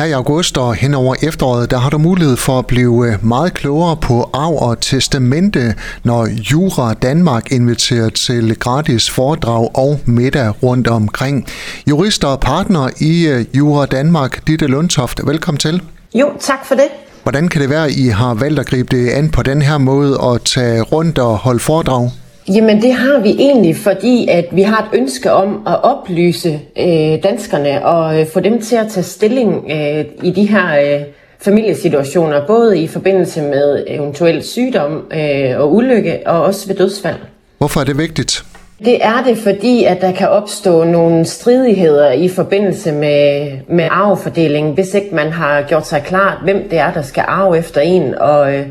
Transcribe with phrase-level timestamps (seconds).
[0.00, 3.26] Her i august og hen over efteråret, der har du mulighed for at blive øh,
[3.26, 10.62] meget klogere på arv og testamente, når Jura Danmark inviterer til gratis foredrag og middag
[10.62, 11.46] rundt omkring.
[11.86, 15.82] Jurist og partner i øh, Jura Danmark, Ditte Lundtoft, velkommen til.
[16.14, 16.88] Jo, tak for det.
[17.22, 19.78] Hvordan kan det være, at I har valgt at gribe det an på den her
[19.78, 22.10] måde og tage rundt og holde foredrag?
[22.48, 27.22] Jamen det har vi egentlig, fordi at vi har et ønske om at oplyse øh,
[27.22, 31.02] danskerne og øh, få dem til at tage stilling øh, i de her øh,
[31.40, 37.16] familiesituationer, både i forbindelse med eventuel sygdom øh, og ulykke og også ved dødsfald.
[37.58, 38.44] Hvorfor er det vigtigt?
[38.84, 44.74] Det er det, fordi at der kan opstå nogle stridigheder i forbindelse med, med arvefordelingen,
[44.74, 48.14] hvis ikke man har gjort sig klart, hvem det er, der skal arve efter en,
[48.14, 48.66] og, øh,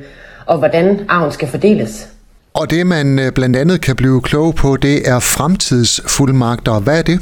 [0.46, 2.08] og hvordan arven skal fordeles.
[2.54, 6.80] Og det, man øh, blandt andet kan blive klog på, det er fremtidsfuldmagter.
[6.80, 7.20] Hvad er det?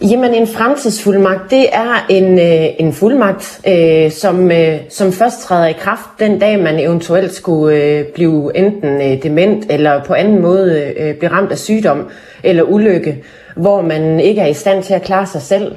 [0.00, 5.66] Jamen en fremtidsfuldmagt, det er en, øh, en fuldmagt, øh, som, øh, som først træder
[5.66, 10.42] i kraft den dag, man eventuelt skulle øh, blive enten øh, dement eller på anden
[10.42, 12.08] måde øh, blive ramt af sygdom
[12.42, 13.24] eller ulykke,
[13.56, 15.74] hvor man ikke er i stand til at klare sig selv.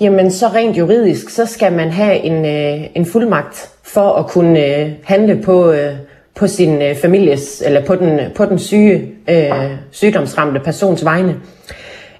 [0.00, 4.66] Jamen så rent juridisk, så skal man have en, øh, en fuldmagt for at kunne
[4.66, 5.72] øh, handle på...
[5.72, 5.92] Øh,
[6.34, 9.50] på sin øh, families, eller på den, øh, på den syge, øh,
[9.90, 11.36] sygdomsramte persons vegne.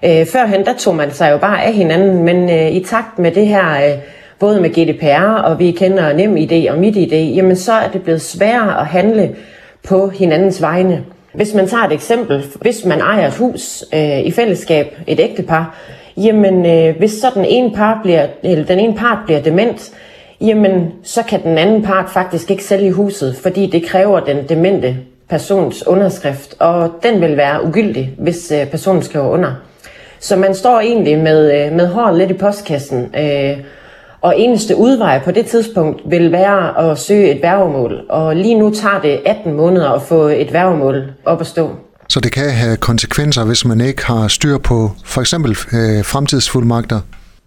[0.05, 3.31] Øh, førhen, der tog man sig jo bare af hinanden, men øh, i takt med
[3.31, 3.97] det her, øh,
[4.39, 8.01] både med GDPR, og vi kender nem idé og midt idé, jamen så er det
[8.01, 9.35] blevet sværere at handle
[9.83, 11.03] på hinandens vegne.
[11.33, 15.75] Hvis man tager et eksempel, hvis man ejer et hus øh, i fællesskab, et ægtepar,
[16.17, 19.91] jamen øh, hvis så den ene, par bliver, eller den ene part bliver dement,
[20.41, 24.97] jamen så kan den anden part faktisk ikke sælge huset, fordi det kræver den demente
[25.29, 29.51] persons underskrift, og den vil være ugyldig, hvis øh, personen skriver under.
[30.19, 33.57] Så man står egentlig med, øh, med håret lidt i postkassen, øh,
[34.21, 38.05] og eneste udvej på det tidspunkt vil være at søge et værgemål.
[38.09, 41.69] Og lige nu tager det 18 måneder at få et værgemål op at stå.
[42.09, 46.99] Så det kan have konsekvenser, hvis man ikke har styr på for eksempel øh, fremtidsfuldmagter?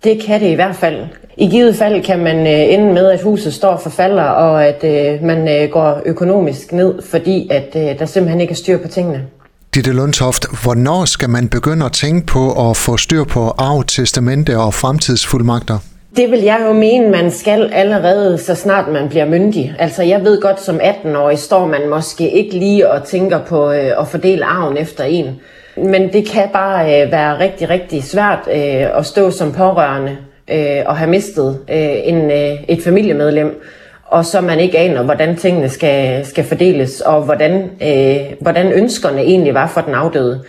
[0.05, 1.07] Det kan det i hvert fald.
[1.37, 4.85] I givet fald kan man øh, ende med, at huset står for falder, og at
[4.85, 8.89] øh, man øh, går økonomisk ned, fordi at øh, der simpelthen ikke er styr på
[8.89, 9.27] tingene.
[9.75, 14.59] Ditte Lundtoft, hvornår skal man begynde at tænke på at få styr på arv, testamente
[14.59, 15.79] og fremtidsfuldmagter?
[16.17, 19.75] Det vil jeg jo mene, man skal allerede, så snart man bliver myndig.
[19.79, 24.01] Altså jeg ved godt, som 18-årig står man måske ikke lige og tænker på øh,
[24.01, 25.41] at fordele arven efter en.
[25.84, 30.16] Men det kan bare øh, være rigtig, rigtig svært øh, at stå som pårørende
[30.50, 33.62] øh, og have mistet øh, en, øh, et familiemedlem,
[34.05, 39.21] og så man ikke aner, hvordan tingene skal, skal fordeles, og hvordan, øh, hvordan ønskerne
[39.21, 40.44] egentlig var for den afdøde.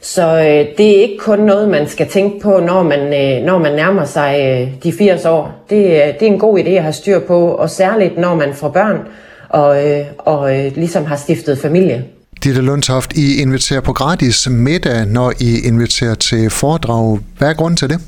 [0.00, 3.58] Så øh, det er ikke kun noget, man skal tænke på, når man, øh, når
[3.58, 5.64] man nærmer sig øh, de 80 år.
[5.70, 8.54] Det, øh, det er en god idé at have styr på, og særligt når man
[8.54, 9.08] får børn
[9.48, 12.04] og, øh, og øh, ligesom har stiftet familie.
[12.44, 17.18] Ditte Lundtoft, I inviterer på gratis middag, når I inviterer til foredrag.
[17.38, 17.98] Hvad er grunden til det?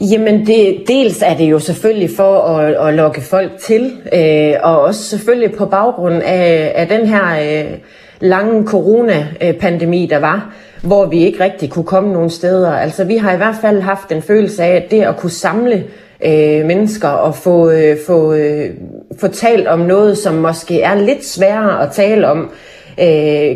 [0.00, 4.80] Jamen, det, dels er det jo selvfølgelig for at, at lokke folk til, øh, og
[4.80, 7.78] også selvfølgelig på baggrund af, af den her øh,
[8.20, 12.72] lange coronapandemi, der var, hvor vi ikke rigtig kunne komme nogen steder.
[12.72, 15.84] Altså, vi har i hvert fald haft en følelse af, at det at kunne samle
[16.24, 18.70] øh, mennesker og få, øh, få, øh,
[19.20, 22.50] få talt om noget, som måske er lidt sværere at tale om, øh,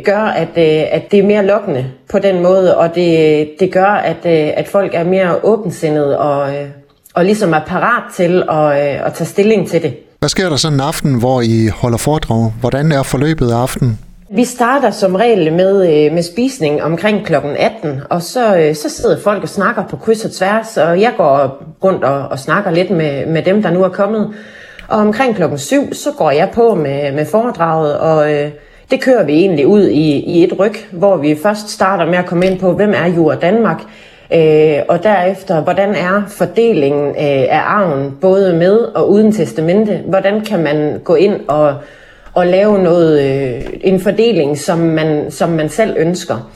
[0.05, 3.85] gør, at, øh, at det er mere lokkende på den måde, og det, det gør,
[3.85, 6.69] at, øh, at folk er mere åbensindede og, øh,
[7.15, 9.95] og ligesom er parat til at, øh, at tage stilling til det.
[10.19, 12.53] Hvad sker der sådan en aften, hvor I holder foredrag?
[12.61, 13.99] Hvordan er forløbet af aftenen?
[14.31, 17.35] Vi starter som regel med, øh, med spisning omkring kl.
[17.35, 21.13] 18, og så, øh, så sidder folk og snakker på kryds og tværs, og jeg
[21.17, 24.35] går rundt og, og snakker lidt med, med dem, der nu er kommet.
[24.89, 28.51] Og omkring klokken 7, så går jeg på med, med foredraget, og øh,
[28.91, 32.27] det kører vi egentlig ud i, i et ryg, hvor vi først starter med at
[32.27, 33.83] komme ind på, hvem er Jura Danmark,
[34.35, 40.01] øh, og derefter, hvordan er fordelingen øh, af arven, både med og uden testamente?
[40.07, 41.75] Hvordan kan man gå ind og,
[42.35, 46.51] og lave noget, øh, en fordeling, som man, som man selv ønsker?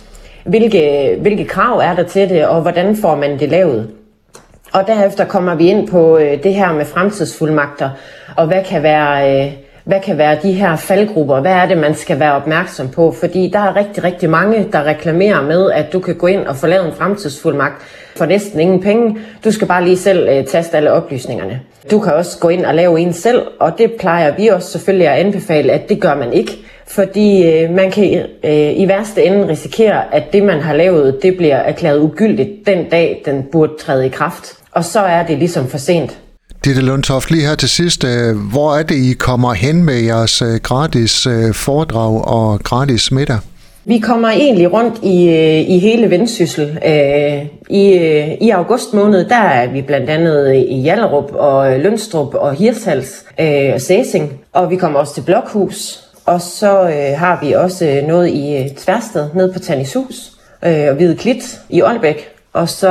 [0.45, 3.91] Hvilke, hvilke krav er der til det, og hvordan får man det lavet?
[4.73, 7.91] Og derefter kommer vi ind på øh, det her med fremtidsfuldmagter,
[8.37, 9.45] og hvad kan være...
[9.47, 9.53] Øh,
[9.89, 11.41] hvad kan være de her faldgrupper?
[11.41, 13.13] Hvad er det, man skal være opmærksom på?
[13.13, 16.57] Fordi der er rigtig, rigtig mange, der reklamerer med, at du kan gå ind og
[16.57, 17.83] få lavet en fremtidsfuldmagt
[18.17, 19.19] for næsten ingen penge.
[19.45, 21.61] Du skal bare lige selv øh, taste alle oplysningerne.
[21.91, 25.09] Du kan også gå ind og lave en selv, og det plejer vi også selvfølgelig
[25.09, 26.53] at anbefale, at det gør man ikke.
[26.87, 31.37] Fordi øh, man kan øh, i værste ende risikere, at det, man har lavet, det
[31.37, 34.55] bliver erklæret ugyldigt den dag, den burde træde i kraft.
[34.73, 36.19] Og så er det ligesom for sent.
[36.65, 40.43] Ditte Lundtoft, lige her til sidst, øh, hvor er det, I kommer hen med jeres
[40.43, 43.39] øh, gratis øh, foredrag og gratis middag?
[43.85, 46.79] Vi kommer egentlig rundt i, i hele Vendsyssel.
[47.71, 47.83] I,
[48.41, 53.25] I august måned, der er vi blandt andet i Jallerup og Lønstrup og Hirtshals
[53.75, 54.33] og Sæsing.
[54.53, 56.05] Og vi kommer også til Blokhus.
[56.27, 56.71] Og så
[57.17, 60.33] har vi også noget i Tværsted, ned på Tannishus
[60.63, 62.38] og Hvide Klit i Aalbæk.
[62.59, 62.91] Og så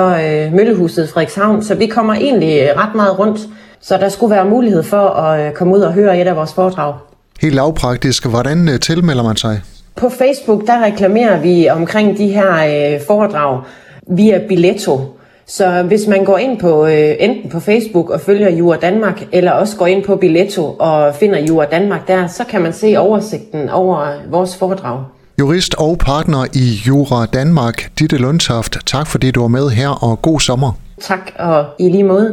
[0.54, 1.64] Møllehuset Frederikshavn.
[1.64, 3.40] Så vi kommer egentlig ret meget rundt
[3.88, 6.54] så der skulle være mulighed for at øh, komme ud og høre et af vores
[6.54, 6.94] foredrag.
[7.42, 9.62] Helt lavpraktisk, hvordan øh, tilmelder man sig?
[9.96, 13.62] På Facebook, der reklamerer vi omkring de her øh, foredrag
[14.08, 15.00] via Billetto.
[15.46, 19.78] Så hvis man går ind på enten på Facebook og følger Jura Danmark, eller også
[19.78, 24.12] går ind på Billetto og finder Jura Danmark der, så kan man se oversigten over
[24.30, 25.04] vores foredrag.
[25.39, 30.22] Jurist og partner i Jura Danmark, Ditte Lundtoft, tak fordi du var med her, og
[30.22, 30.72] god sommer.
[31.01, 32.30] Tak, og i lige måde.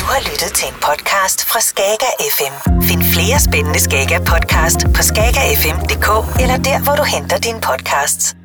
[0.00, 2.82] Du har lyttet til en podcast fra Skager FM.
[2.82, 6.08] Find flere spændende Skager podcast på skagerfm.dk
[6.42, 8.36] eller der, hvor du henter dine podcasts.